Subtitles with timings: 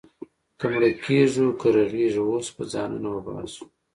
[0.59, 3.63] که مړه کېږو، که رغېږو، اوس به ځانونه وباسو.